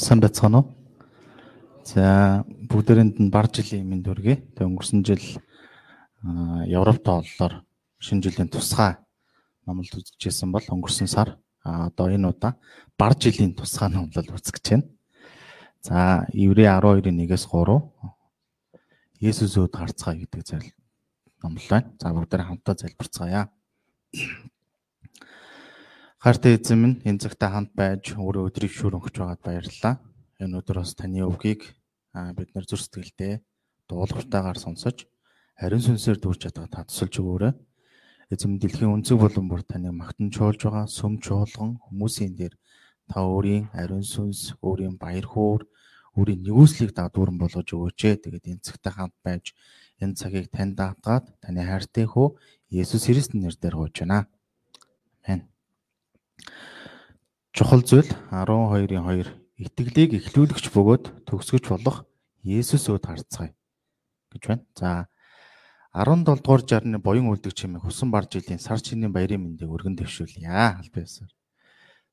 [0.00, 0.66] Сайн байцгаана уу?
[1.84, 2.40] За
[2.72, 4.40] бүгдээрэнд нь бар жилийн мэнд хүргэе.
[4.56, 5.20] Тэг өнгөрсөн жил
[6.64, 7.68] Европт оллоор
[8.00, 8.96] шинэ жилийн тусгай
[9.68, 12.56] номлолт үзчихсэн бол өнгөрсөн сар одоо энэ удаа
[12.96, 14.88] бар жилийн тусгай номлол үзэж байна.
[15.84, 17.76] За Еврей 12-ийн 1-ээс 3
[19.20, 20.64] Есүс өд харцгаа гэдэг зал
[21.44, 21.92] номлол байна.
[22.00, 23.52] За бүгдээр хамтдаа залбирцгаая.
[26.20, 30.04] Хайртай эзэн минь энэ цагтаа хамт байж өөрөө өдрийг шүүр өгч байгаад баярлалаа.
[30.36, 31.64] Энэ өдөр бас таны үгийг
[32.36, 33.40] бид нар зүр сэтгэлдээ
[33.88, 35.08] дуулууртайгаар сонсож
[35.56, 37.56] ариун сүнсээр дүүрч чадгаа та тусалж өгөөрэй.
[38.36, 42.52] Эзэм дэлхийн өнцөг болон бүр таныг магтан чуулж байгаа сүм чуулган хүмүүсийн дээр
[43.08, 45.64] та өөрийн ариун сүнс, өөрийн баяр хөөр,
[46.20, 48.20] өөрийн нэгүслийг дадууран болгож өгөөч.
[48.20, 49.56] Тэгээд энэ цагтаа хамт байж
[50.04, 52.36] энэ цагийг танд даатгаад таны хайртай хөө
[52.68, 54.28] Есүс Христосийн нэрээр гуйж байна.
[55.24, 55.48] Амен.
[57.60, 59.28] Чухал зүйл 12-ын 2
[59.60, 62.08] итгэлийг эхлүүлэгч бөгөөд төгсгөж болох
[62.40, 63.52] Есүс өд харцгаая
[64.32, 64.64] гэж байна.
[64.72, 65.12] За
[65.92, 70.48] 17 дугаар жарны буян үлдэг чимээ хүсэн бар жилийн сар чиний баярын мэндийг өргөн дэвшүүлье.
[70.48, 71.28] Албаасаар.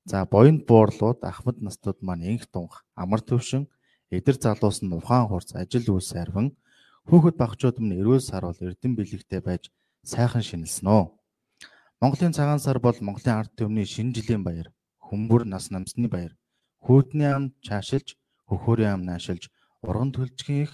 [0.03, 3.71] За буянд буурлууд ахмад настууд маань инх тунх амар төвшин
[4.11, 6.59] эдэр залуус нь ухаан хурц ажил үйл сайрван
[7.07, 9.71] хүүхэд багчууд минь эрүүл сарвал эрдэм бэлэгтэй байж
[10.03, 11.07] сайхан шинэлсэн үү.
[12.03, 14.75] Монголын цагаан сар бол Монголын ард түмний шинэ жилийн баяр,
[15.07, 16.35] хүмбэр нас намсны баяр.
[16.83, 18.19] Хүүдний ам чаашилж,
[18.49, 19.49] хөхөөрийн ам наашилж,
[19.81, 20.71] урган төлжгийн их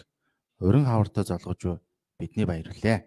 [0.60, 1.80] урин хавартай залгож
[2.20, 3.06] бидний баярлалаа.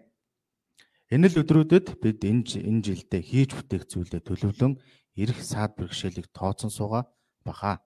[1.11, 4.73] Энэ л өдрүүдэд бид энэ энэ жилдээ хийж бүтээх зүйлээ төлөвлөн
[5.15, 7.07] эрх саад бэрхшээлийг тооцсон суугаа
[7.47, 7.79] баха.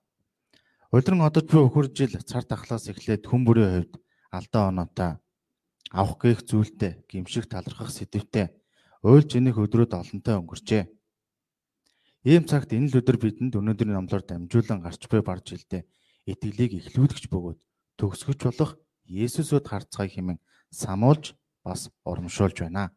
[0.90, 3.94] Улиран одож буй өхөр жил цар тахлаас эхлээд хүн бүрийн хувьд
[4.34, 5.10] алдаа оноотой
[5.94, 8.52] авах гээх зүйлтэй гимшиг талархах сэдвтэй
[9.06, 10.82] уйлж энэх өдрүүд олонтой өнгөрчээ.
[12.22, 15.82] Ийм цагт энэ л өдөр бидэнд өнөөдрийн номлоор дамжуулан гарч буй барж жилдээ
[16.30, 17.58] итгэлийг эхлүүлэгч бөгөөд
[17.98, 18.78] төгсгөж болох
[19.10, 20.38] Есүсөд харцгаая хэмээн
[20.70, 21.34] самуулж
[21.66, 22.94] бас урамшуулж байна.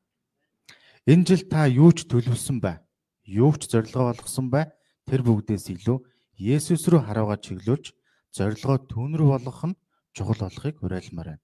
[1.10, 2.86] Энэ жил та юу ч төлөвлөсөн бай,
[3.26, 4.70] юу ч зорилгоо болгосон бай,
[5.10, 5.98] тэр бүгдээс илүү
[6.38, 7.98] Есүс рүү хараагаа чиглүүлж
[8.30, 9.80] зорилгоо түүн рүү болгох нь
[10.14, 11.44] чухал болохыг уриалмаар байна.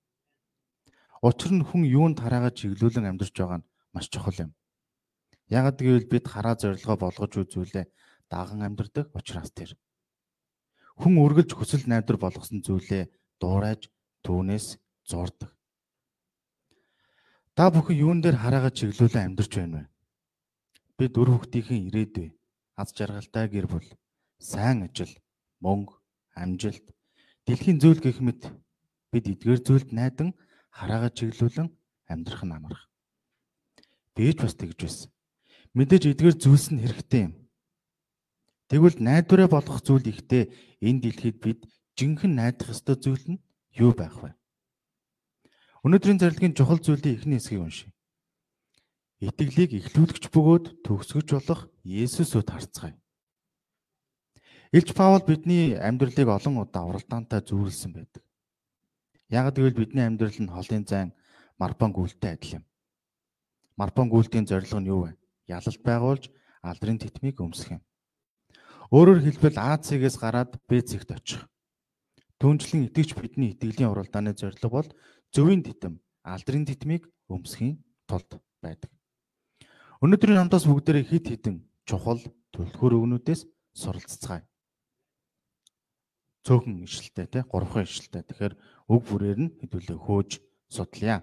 [1.25, 4.53] Учир нь хүн юунд хараагаа чиглүүлэн амьдарч байгаа нь маш чухал юм.
[5.51, 7.85] Ягд гэвэл бид хараа зорилгоо болгож үзүүлээ
[8.31, 9.75] даган амьдрдаг учраас тэр.
[10.95, 13.91] Хүн үргэлж хүсэл найдвар болгосон зүйлээ дуурайж
[14.23, 15.51] түүнээс зурдаг.
[17.51, 19.85] Та бүхэн юун дээр хараагаа чиглүүлэн амьдарч байна вэ?
[20.95, 22.31] Би дөрөв хүүхдийн ирээдүй,
[22.79, 23.89] аз жаргалтай гэр бүл,
[24.39, 25.11] сайн ажил,
[25.59, 25.99] мөнгө,
[26.31, 26.95] амжилт,
[27.43, 28.47] дэлхийн зүйл гэх мэт
[29.11, 30.31] бид эдгээр зүйлд найдан
[30.71, 31.67] хараагаа чиглүүлэн
[32.07, 32.81] амьдрах нь амарх.
[34.15, 35.11] Би ч бас тэгж байсан.
[35.71, 37.33] Мэдээж эдгээр зүйлс нь хэрэгтэй юм.
[38.67, 40.51] Тэгвэл найдвараа болгох зүйл ихтэй
[40.83, 41.59] энэ дэлхийд бид
[41.95, 43.43] жинхэнэ найдах ёстой зүйл нь
[43.79, 44.35] юу байх вэ?
[45.87, 47.91] Өнөөдрийн зарилгын чухал зүйлийн эхний хэсгийг уншъя.
[49.23, 52.95] Итгэлийг эхлүүлэгч бөгөөд төгсгөж болох Есүсөд харцгаая.
[54.75, 58.23] Илч Паул бидний амьдралыг олон удаа уралдаантай зүүрлсэн байдаг.
[59.31, 61.09] Яг гэвэл бидний амьдрал нь холын зайн
[61.59, 62.63] марпан гүйлтэй адил юм.
[63.79, 65.20] Марпан гүйлтийн зорилго нь юу вэ?
[65.47, 66.29] Ялалт байгуулж
[66.61, 67.81] алдрын титмийг өмсөх юм.
[68.91, 71.47] Өөрөөр хэлбэл АЦ-гээс гараад БЦ-т очих.
[72.41, 74.89] Түүнчлэн итгэж бидний итгэлийн уралдааны зорилго бол
[75.31, 78.91] зөвийн титэм, алдрын титмийг өмсөхийн тулд байдаг.
[80.01, 82.19] Өнөөдрийн хамтаас бүгдээрээ хит хитэн чухал
[82.51, 83.45] төлхөр өгнүүдээс
[83.77, 84.43] суралццгаая.
[86.41, 88.25] Цөөхөн ишлэлтэй тий, гурван ишлэлтэй.
[88.25, 88.53] Тэгэхээр
[88.89, 90.31] үг бүрээр нь хэдүүлээ хөөж
[90.73, 91.21] судлаа.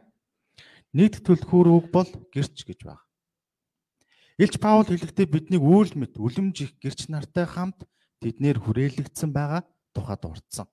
[0.95, 3.03] Нийт төлхүүр үг бол гэрч гэж байна.
[4.39, 7.83] Илч Паул хэлэхдээ бидний үйл мэд үлэмж их гэрч нартай хамт
[8.23, 10.67] тэднэр хүрээлэгдсэн байгаа тухайд урдсан.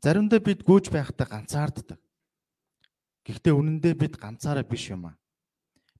[0.00, 2.00] Заримдаа бид гүйж байхдаа ганцаарддаг.
[3.28, 5.20] Гэхдээ үнэндээ бид ганцаараа биш юм аа.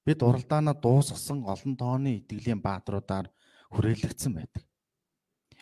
[0.08, 3.28] Бид уралдаанаа дуусгасан олон тооны итгэлийн баатруудаар
[3.72, 4.64] хүрээлэгдсэн байдаг.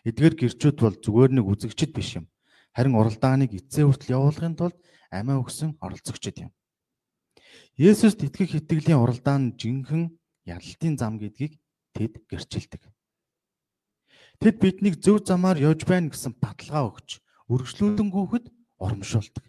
[0.06, 2.30] Эдгээр гэрчүүд бол зүгээр нэг үзэгчд биш юм.
[2.74, 4.78] Харин уралдааныг эцсээ хүртэл явуулахын тулд
[5.10, 6.50] амиа өгсөн оролцогчд юм.
[7.78, 11.58] Есүст итгэх итгэлийн уралдаан жинхэнэ ялалтын зам гэдгийг
[11.94, 12.82] тэд гэрчилдэг.
[14.42, 17.22] Тэд биднийг зөв замаар явж байна гэсэн баталгаа өгч
[17.52, 18.46] үргэлжлүүлэнгүүхэд
[18.82, 19.44] урамшуулдаг.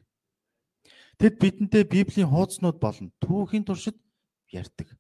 [1.18, 3.98] Тэд бидэнтэй Библийн хуудаснууд болон түүхийн туршид
[4.54, 4.94] ярьдаг.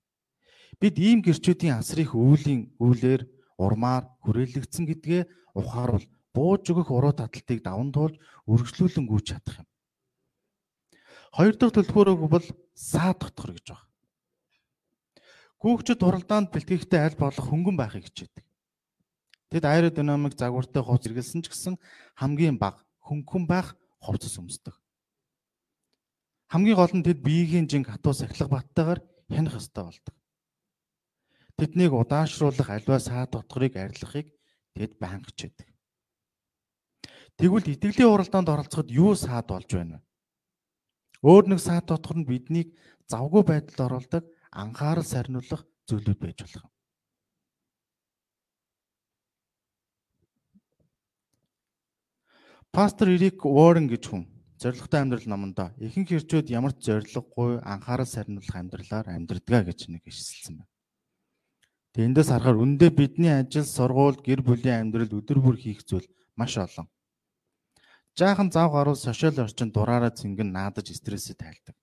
[0.82, 3.22] Бид ийм гэрчүүдийн асрын үүлийн үйлээр
[3.62, 5.22] урмаар хүрээлэгдсэн гэдгээ
[5.54, 8.18] ухааруул бууж өгөх уруу таталтыг даван туулж
[8.50, 9.68] үргэлжлүүлэн гүйж чадах юм.
[11.34, 13.93] Хоёр дахь төлхөөрөг бол саа дотгор гэж байна.
[15.64, 18.44] Гүүгчд уралдаанд бэлтгэхдээ аль болох хөнгөн байхыг хичээдэг.
[19.48, 21.76] Тэд аэродинамик загвартай хувц хэрэгэлсэн ч гэсэн
[22.20, 24.76] хамгийн бага хөнгөн байх хувцас өмсдөг.
[26.52, 29.00] Хамгийн гол нь тэд биеийн жинг хатуу сахилга баттайгаар
[29.32, 30.16] хянах ёстой болдог.
[31.56, 34.28] Тэднийг удаашруулах альва саад дотгорыг арилгахыг
[34.76, 35.70] тэд байнга хичээдэг.
[37.40, 40.06] Тэгвэл итгэлийн уралдаанд оролцоход юу саад болж байна вэ?
[41.24, 42.76] Өөр нэг саад дотгор нь биднийг
[43.08, 46.72] завгүй байдалд оруулдаг анхаарал сарниулах зүйлүүд байж болох юм.
[52.74, 54.24] Пастор Эрик Уоррен гэж хүн
[54.62, 60.62] зоригтой амьдрал номондоо ихэнх хэрчүүд ямар ч зориггүй анхаарал сарниулах амьдралаар амьдрдгаа гэж нэг ишсэлсэн
[60.62, 60.72] байна.
[61.94, 66.58] Тэгээ эндээс харахаар үндэ бидний ажил, сургууль, гэр бүлийн амьдрал өдөр бүр хийх зүйл маш
[66.58, 66.90] олон.
[68.18, 71.78] Жаахан зав гаруул сошиал орчин дураараа цэнгэн наадаж стрессэд тайлдаг.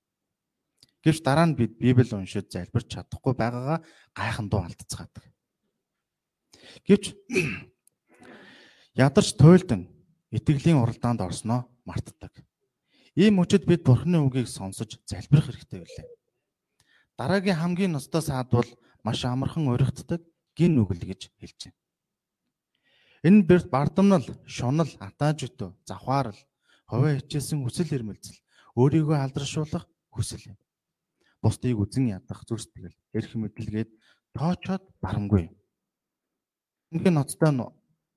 [1.05, 3.81] Гэвч дараа нь бид Библийг уншиж залбирч чадахгүй байгаагаа
[4.13, 5.25] гайхан дуу алдцгаадаг.
[6.85, 7.17] Гэвч
[8.95, 9.89] ядарч туйлдан
[10.31, 12.33] итгэлийн уралдаанд орсноо мартдаг.
[13.17, 16.07] Ийм үчид бид Бурхны үгийг сонсож залбирах хэрэгтэй байлаа.
[17.19, 18.69] Дараагийн хамгийн ностой саад бол
[19.03, 20.21] маш амархан уригддаг
[20.57, 21.79] гин үгэл гэж хэлж байна.
[23.27, 26.41] Энэ бэрт бардамнал, шунал, атааж өтөө, завхаарл,
[26.89, 28.41] ховоо хичээсэн хүсэл эрмэлзэл,
[28.81, 30.59] өөрийгөө алдаршуулах хүсэл юм.
[31.41, 33.91] Бусдыг үзен ядах зүр сэтгэл, эрх мэдлгээд
[34.37, 35.49] тоочоод барамгүй.
[36.93, 37.65] Ингээд ноцтой нь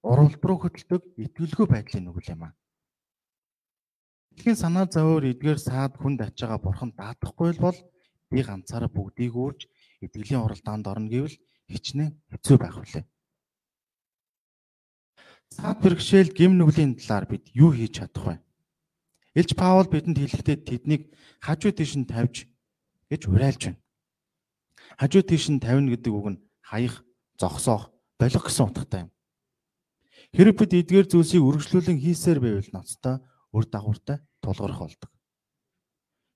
[0.03, 2.53] уралд руу хөдөлдөг итгэлгүй байдлын нүгэл юм аа.
[4.33, 7.77] Итгэхийн санаа зовоор эдгээр саад хүнд ачаага бурхан даатахгүй бол
[8.33, 9.69] би ганцаараа бүгдийг үүрж
[10.03, 11.37] итгэлийн уралдаанд орно гэвэл
[11.71, 13.05] хичнээн хэцүү байх үлээ.
[15.53, 18.35] Саад бэрхшээл гим нүглийн талаар бид юу хийж чадах вэ?
[19.37, 21.13] Илж Паул бидэнд хэлэхдээ тэднийг
[21.45, 22.49] хажуу тийш нь тавьж
[23.09, 23.81] гэж уриалж байна.
[24.99, 27.03] Хажуу тийш нь тавина гэдэг үг нь хаях,
[27.39, 29.11] зогсоох, болох гэсэн утгатай юм.
[30.33, 33.21] Хэрэг бид эдгээр зүйлсийг үргэлжлүүлэн хийсээр байвал ноцтой
[33.53, 35.11] үр дагавартай тулгарх болдог.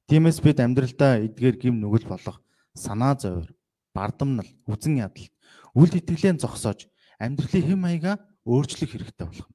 [0.08, 2.38] Тиймээс бид амьдралдаа эдгээр гим нүгэл болох
[2.78, 3.52] санаа зовир,
[3.92, 5.34] бардамнал, үзэн ядалт,
[5.74, 6.88] үл итгэлээ зогсоож
[7.20, 8.16] амьдралын хэм маягаа
[8.46, 9.50] өөрчлөх хэрэгтэй болох.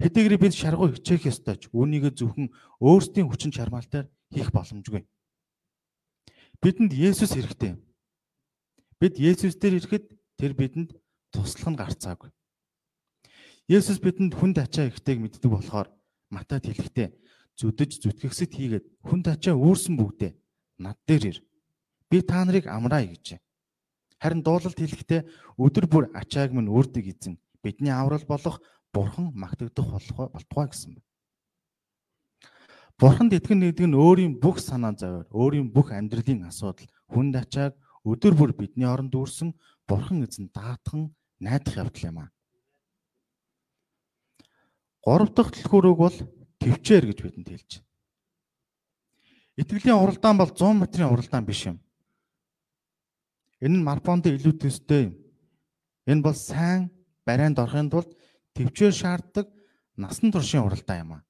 [0.00, 2.48] Хэдийгээр бид шаргуу хичээх ёстой ч үүнийг зөвхөн
[2.80, 5.04] өөрсдийн хүчин чармаалтаар хийх боломжгүй.
[6.60, 7.80] Бидэнд Есүс хэрэгтэй.
[9.00, 10.92] Бид Есүс дээр ирэхэд тэр бидэнд
[11.32, 12.28] туслах нь гарцаагүй.
[13.64, 15.88] Есүс бидэнд хүнд ачаа ихтэйг мэддэг болохоор
[16.28, 17.16] Матад хэлэхдээ
[17.56, 20.36] зүдэж зүтгэгсэд хийгээд хүнд ачаа үүрсэн бүгдээ
[20.84, 21.38] над дээр ир.
[22.12, 23.40] Би та нарыг амраа гэжээ.
[24.20, 25.24] Харин дуулалт хэлэхдээ
[25.56, 28.60] өдөр бүр ачааг минь өөрдөг эзэн бидний аврал болох
[28.92, 31.09] бурхан магтагдах болтугай гэсэн байна.
[33.00, 37.72] Бурханд итгэн нэгдэг нь өөрийн бүх санаа зовоор, өөрийн бүх амьдралын асуудал, хүнд ачааг
[38.04, 39.56] өдөр бүр бидний оронд дүүрсэн
[39.88, 41.08] бурхан эзэн даатхан
[41.40, 42.30] найдах явдал юм аа.
[45.00, 46.16] Гурав дахь түлхүүрөг бол
[46.60, 47.88] төвчээр гэж бидэнд хэлж байна.
[49.56, 51.80] Итгэлийн уралдаан бол 100 метрийн уралдаан биш юм.
[53.64, 55.16] Энэ нь марафонд илүү төстэй юм.
[56.04, 56.92] Энэ бол сайн
[57.24, 58.12] барайнд орохын тулд
[58.52, 59.48] төвчээр шаарддаг
[59.96, 61.24] насан туршийн уралдаан юм аа.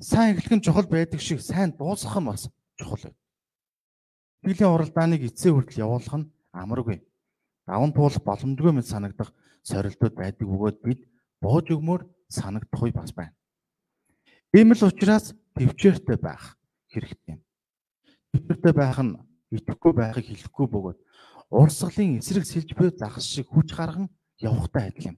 [0.00, 2.48] Сайн эхлэх нь чухал байдаг шиг сайн дуусгах нь бас
[2.80, 3.20] чухал байна.
[4.48, 7.04] Итгэлийн уралдааныг эцсийн хүртэл явуулах нь амаргүй.
[7.68, 9.28] Даван туулах боломжгүй мэт санагдах
[9.60, 11.04] сорилтууд байдаг бөгөөд бид
[11.44, 13.36] бууж өгмөр санагдах үе бас байна.
[14.56, 16.56] Ийм л учраас төвчээртэй байх
[16.88, 17.44] хэрэгтэй юм.
[18.32, 19.20] Төвчээртэй байх нь
[19.52, 20.98] итгэхгүй байхыг хэлэхгүй бөгөөд
[21.52, 24.08] урсгалын эсрэг сэлж буй загас шиг хүч гарган
[24.40, 25.16] явахтай адил юм.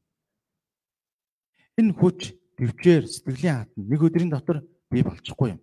[1.78, 5.60] Энэ хүч төвчээр сэтгэлийн хатанд нэг өдрийн дотор бий болчихгүй юм.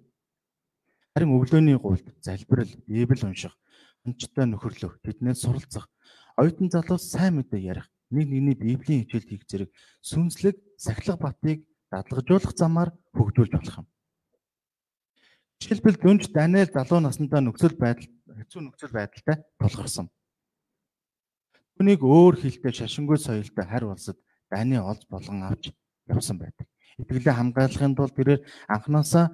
[1.14, 3.54] Харин өглөөний гуйлд залбирал, Библи унших,
[4.04, 5.86] хончтой нөхөрлөх, тэднээс суралцах,
[6.36, 9.70] оюутан залуус сайн мэдээ ярих, нэг нэгний Библийн хичээлд хийх зэрэг
[10.02, 13.88] сүнслэг сахилга батыг дадлагжуулах замаар хөгжүүлж болох юм.
[15.60, 20.08] Жишээлбэл дүнж Даниэл залуу наснда нөхцөл байдал хэцүү нөхцөл байдалтай тулгарсан.
[21.76, 24.18] Түүнийг өөр хилтэй шашингүй соёлтой харь улсад
[24.50, 25.72] Дани олж болгон авч
[26.08, 26.68] явсан байдаг.
[27.00, 29.26] Итгэлээ хамгаалахын тулд тэрээр анханасаа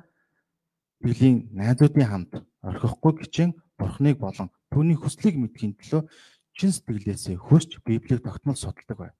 [1.01, 2.31] Библийн найзуудын хамт
[2.61, 6.07] орхихгүй гिचэн Бурхныг болон түүний хүслийг мэдхийн төлөө
[6.55, 9.15] чин сэтгэлээсээ хүсч Библийг тогтмол судалдаг байв.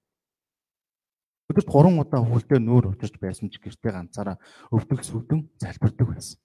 [1.52, 4.38] Өдөрт 3 удаа хүлдээ нүүр учирч байсан ч гэртээ ганцаараа
[4.72, 6.40] өвдөх сүвдэн залбирдаг байсан.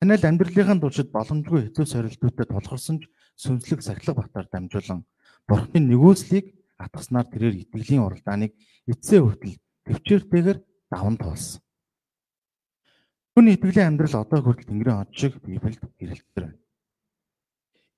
[0.00, 5.04] Танил амьдралынхаа туршид боломжгүй хэцүү сорилтуудад тулгарсан ч сүнслэг сахилга батаар дамжуулан
[5.48, 8.52] Бурхны нэгүүлслийг атгаснаар тэрээр итгэлийн уралдааныг
[8.88, 9.56] эцсээ хүртэл
[9.86, 10.58] төвчээртэйгээр
[10.90, 11.62] даван туулсан.
[13.36, 16.58] Түүний итгэлийн амьдрал одоо хүртэл Тэнгэрийн хот шиг Библиэд хэрэглэдэг байна.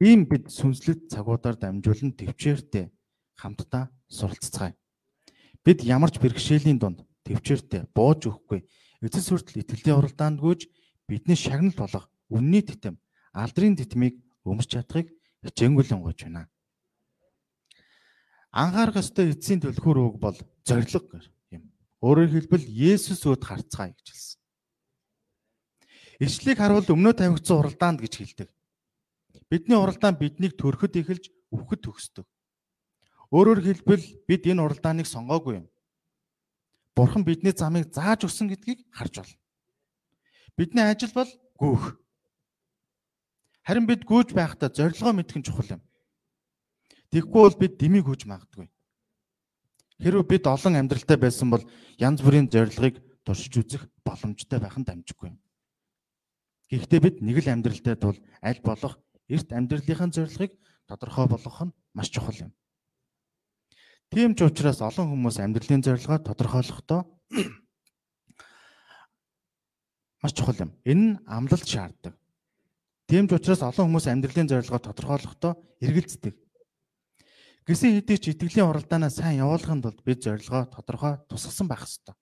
[0.02, 2.90] Ийм бид сүнслэг цагуудаар дамжуулан төвчээртэй
[3.38, 4.74] хамтдаа суралцгаая.
[5.62, 8.66] Бид ямар ч бэрхшээлийн дунд төвчээртэй бууж өгөхгүй
[9.06, 10.66] эцэс хүртэл итгэлийн уралдаанд гүйж
[11.06, 12.98] бидний шагнал болох үнний тэтэм
[13.32, 15.14] алдрын тэтмийг өмсч чадахыг
[15.46, 16.50] хичээнгүйлэн гойж байна.
[18.50, 21.30] Анхаарах ёстой эцсийн төлхөр үг бол зориг юм.
[21.98, 24.38] Өөрөөр хэлбэл Есүс өөд харцгаая гэж хэлсэн.
[26.22, 28.48] Ишлийг харуул өмнөө тавигдсан уралдаанд гэж хэлдэг.
[29.50, 32.26] Бидний уралдаан биднийг төрөхөд эхэлж өвөхөд төгсдөг.
[33.34, 35.66] Өөрөөр хэлбэл бид энэ уралдааныг сонгоогүй юм.
[36.94, 39.38] Бурхан бидний замыг зааж өгсөн гэдгийг харж байна.
[40.58, 41.98] Бидний ажил бол гүүх.
[43.66, 45.82] Харин бид гүйж байхдаа зорилгоо мэдэх нь чухал юм.
[47.14, 48.66] Тэгэхгүй бол бид дэмийг гүйж магадгүй.
[49.98, 51.66] Хэрвээ бид олон амьдралтай байсан бол
[51.98, 55.34] янз бүрийн зорилгыг туршиж үзэх боломжтой байх нь дамжиггүй.
[56.70, 58.94] Гэхдээ бид нэг л амьдралтай тул аль болох
[59.26, 60.54] эрт амьдралынхаа зорилгыг
[60.86, 62.54] тодорхой болгох нь маш чухал юм.
[64.08, 67.00] Тийм ч учраас олон хүмүүс амьдралын зорилгоо тодорхойлохдоо
[70.22, 70.70] маш чухал юм.
[70.86, 72.14] Энэ нь амлалт шаарддаг.
[73.10, 75.52] Тийм ч учраас олон хүмүүс амьдралын зорилгоо тодорхойлохдоо
[75.84, 76.32] эргэлздэг.
[77.68, 82.16] Гэсэн хэдий ч итгэлийн уралдаанаа сайн явуулахын тулд бид зорилгоо тодорхой тусгасан байх ёстой.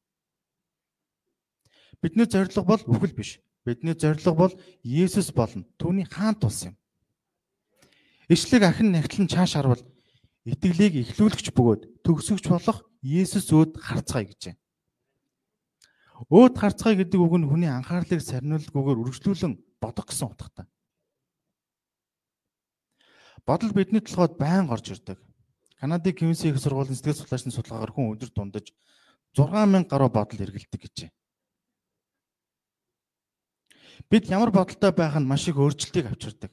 [2.03, 3.39] Бидний зорилго бол үхэл биш.
[3.63, 5.63] Бидний зорилго бол Есүс болно.
[5.79, 6.75] Түүний хаан тулс юм.
[8.27, 9.87] Ишлэг ахин нягтлан чааш харвал
[10.51, 14.55] итгэлийг эхлүүлэгч бөгөөд төгсөгч болох Есүс өөд харцгаая гэжээ.
[16.27, 20.67] Өөд харцгаая гэдэг үг нь хүний анхаарлыг сарниулгүйгээр үргэлжлүүлэн бодох гэсэн утгатай.
[23.47, 25.23] Бодол бидний толгойд байн орж ирдэг.
[25.81, 28.73] Канадын Кимси их сургуулийн сэтгэл судлаачны судалгаагаар хүн өдөр дундаж
[29.37, 31.11] 6000 гаруй бодол эргэлдэг гэжээ.
[34.09, 36.53] Бид ямар бодолтой байх нь маш их өөрчлөлтийг авчирдаг.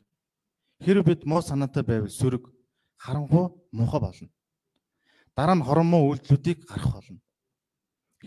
[0.83, 2.51] Хэрэв бид муу санаатай байвал сөрөг,
[2.99, 4.29] харанхуй, муухай болно.
[5.35, 7.21] Дараа нь хормоо үйлдэлүүдийг гарах болно.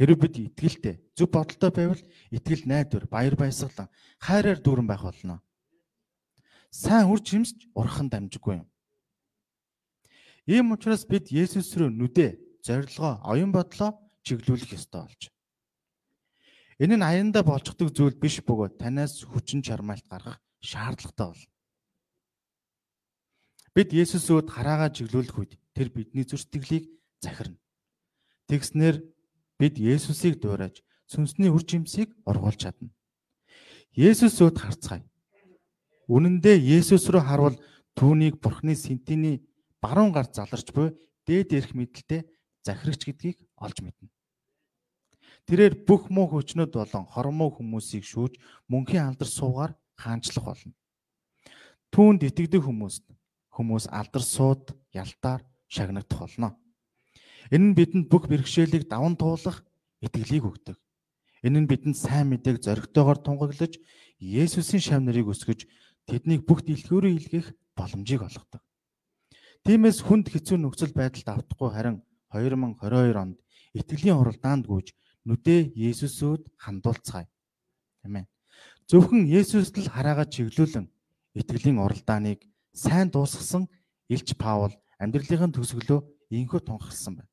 [0.01, 5.43] Хэрэв бид итгэлтэй, зөв бодолтой байвал итгэл найдвар, баяр баясгалан, хайраар дүүрэн байх болно.
[6.71, 8.69] Сайн үр жимсч урхан дамжиггүй юм.
[10.47, 15.23] Ийм учраас бид Есүс рүү нүдэ, зорилгоо, оюун бодлоо чиглүүлэх ёстой болж.
[16.79, 21.45] Энэ нь аяндаа болцдог зүйл биш бөгөөд танаас хүчин чармайлт гаргах шаардлагатай бол.
[23.75, 27.59] Бид Есүсөөд хараагаа чиглүүлэх үед тэр бидний зүрстгэлийг захирна.
[28.47, 29.03] Тэгснэр
[29.59, 32.95] бид Есүсийг дуурайж сүнсний үр жимсийг оргуулж чадна.
[33.99, 35.03] Есүсөөд харцгаая.
[36.07, 37.57] Үнэн дээр Есүс рүү харвал
[37.99, 39.43] түүнийг Бурхны сентиний
[39.83, 42.25] баруун гар заларч буй дээд эрх мэдэлтэй
[42.65, 44.09] захирагч гэдгийг олж мэднэ.
[45.47, 48.35] Тэрээр бүх муу хүчнүүд болон хормоо хүмүүсийг шүүж
[48.67, 50.75] мөнхийн алдар суугаар хаанчлах болно.
[51.95, 53.07] Түүнд итгэдэг хүмүүст
[53.55, 56.59] хүмүүс алдар сууд ялтаар шагнагдах болно.
[57.55, 59.63] Энэ нь бидэнд бүх бэрхшээлийг даван туулах
[60.03, 60.77] итгэлийг өгдөг.
[61.47, 63.79] Энэ нь бидэнд сайн мэдээг зоригтойгоор тунгаглаж
[64.19, 65.71] Есүсийн шав нарыг өсгөж
[66.11, 68.66] тэднийг бүх дэлгүүрийн илгээх боломжийг олгодог.
[69.67, 71.97] Тиймээс хүнд хэцүү нөхцөл байдалд автахгүй харин
[72.31, 73.35] 2022 онд
[73.75, 74.95] итгэлийн хуралдаанд гүйж
[75.27, 77.27] нүдээ Есүсүүд хандуулцгаая.
[78.07, 78.31] Амен.
[78.87, 80.87] Зөвхөн Есүст л хараагаа чиглүүлэн
[81.35, 83.67] итгэлийн уралдааныг сайн дуусгасан
[84.07, 84.71] Илч Паул
[85.03, 85.99] амьдралын төгсгөлөө
[86.31, 87.33] инхүү тунхагласан байна.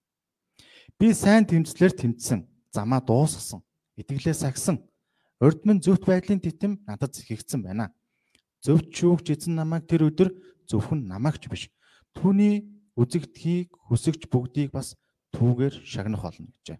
[0.97, 3.61] Би сайн тэмцлэр тэмцсэн, замаа дуусгасан,
[4.01, 4.81] итгэлээ сагсан.
[5.37, 7.93] Урд минь зөвхт байдлын титэм надад зэхэгдсэн байна.
[8.65, 10.33] Зөвхт шүүгч эзэн намайг тэр өдөр
[10.65, 11.69] зөвхөн намаагч биш.
[12.17, 14.95] Түүний үзэгдхийг хүсэгч бүгдийг бас
[15.33, 16.79] түүгээр шагнах болно гэжээ.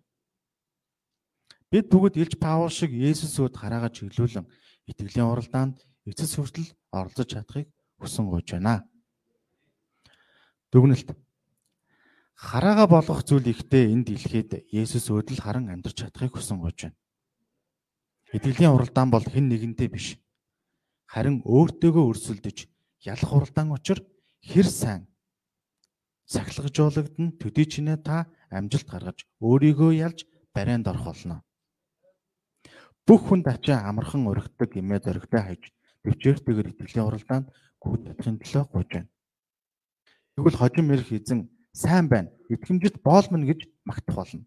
[1.74, 4.46] Бид бүгд Илж Паул шиг Есүсүүд хараагаа чиглүүлэн
[4.94, 8.86] итгэлийн уралдаанд эцэс хүртэл оролцож чадахыг хүсэн гуйж байна.
[10.70, 11.18] Дүгнэлт.
[12.38, 16.98] Хараагаа болгох зүйл ихтэй энэ дэлхийд Есүс өдөл харан амьдарч чадахыг хүсэн гуйж байна.
[18.38, 20.22] Итгэлийн уралдаан бол хэн нэгэнтэй биш.
[21.10, 22.70] Харин өөртөөгөө өрсөлдөж
[23.06, 24.02] ялах уралдаан учир
[24.42, 25.10] хэр сайн
[26.30, 30.26] сахилгажуулагдана төдий чинээ та амжилт гаргаж өөрийгөө ялж
[30.56, 31.44] барайнд орох болно.
[33.08, 35.64] Бүх хүнд ачаа амархан өргөдөг эмээ дөргтэй хайж
[36.04, 37.48] төвчээртэйгээр итгэлийн уралдаанд
[37.84, 39.12] гүйд татахын төлөө гуйж байна.
[40.36, 41.40] Тэгвэл хожим ирэх эзэн
[41.76, 42.32] сайн байна.
[42.48, 44.46] Итгэмжит боолмон гэж магтах болно.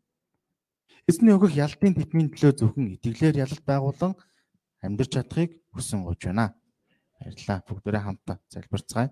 [1.06, 4.16] Эзний өгөх ялтын тэтмийн төлөө зөвхөн итгэлээр ялалт байгуулан
[4.80, 6.56] амьдрч чадахыг хүсэн гуйж байна.
[7.20, 7.60] Баярлалаа.
[7.68, 9.08] Бүгдээрээ хамтдаа залбирцгаая.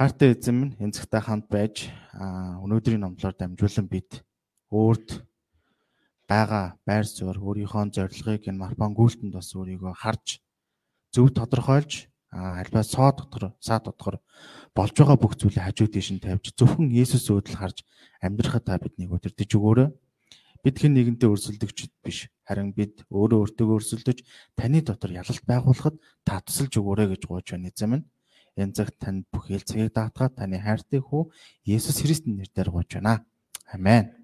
[0.00, 4.24] Хайртай эзэн минь энэ цагтаа хамт байж өнөөдрийн номлоор дамжуулан бид
[4.72, 5.20] өөрт
[6.24, 10.40] байгаа байр суурь өөрийнхөө зорилгыг энэ марпан гүйлтэнд бас өөрийгөө харж
[11.12, 14.24] зөв тодорхойлж альбаа соо дотор саа дотор
[14.72, 17.84] болж байгаа бүх зүйлийг хажуу тийш нь тавьж зөвхөн Есүс өөдөл харж
[18.24, 19.92] амьдрахад та биднийг өдөрдөж өгөөрэй.
[20.64, 24.24] Бид хэн нэгэнтэй өрсөлдөгч биш харин бид өөрөө өөртөө өрсөлдөж
[24.56, 28.04] таны дотор ялалт байгуулахад та тусалж өгөөрэй гэж гуйж байна эзэм нь.
[28.76, 31.32] Цагт танд бүхэл цагийг даатгаад таны хайртай хүү
[31.64, 33.24] Есүс Христийн нэрээр гуйж байна.
[33.72, 34.19] Амен.